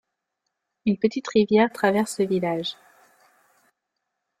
Une 0.87 0.97
petite 0.97 1.27
rivière 1.27 1.71
traverse 1.71 2.17
le 2.19 2.25
village. 2.25 2.75